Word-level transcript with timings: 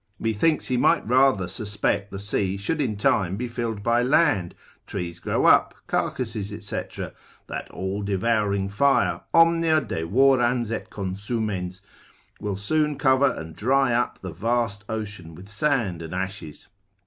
Methinks 0.17 0.65
he 0.65 0.77
might 0.77 1.07
rather 1.07 1.47
suspect 1.47 2.09
the 2.09 2.17
sea 2.17 2.57
should 2.57 2.81
in 2.81 2.97
time 2.97 3.37
be 3.37 3.47
filled 3.47 3.83
by 3.83 4.01
land, 4.01 4.55
trees 4.87 5.19
grow 5.19 5.45
up, 5.45 5.75
carcasses, 5.85 6.49
&c. 6.65 6.81
that 7.45 7.69
all 7.69 8.01
devouring 8.01 8.67
fire, 8.67 9.21
omnia 9.31 9.79
devorans 9.79 10.71
et 10.71 10.89
consumens, 10.89 11.81
will 12.39 12.55
sooner 12.57 12.95
cover 12.95 13.31
and 13.31 13.55
dry 13.55 13.93
up 13.93 14.17
the 14.21 14.33
vast 14.33 14.83
ocean 14.89 15.35
with 15.35 15.47
sand 15.47 16.01
and 16.01 16.15
ashes. 16.15 16.67